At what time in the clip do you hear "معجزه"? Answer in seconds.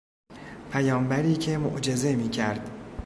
1.57-2.15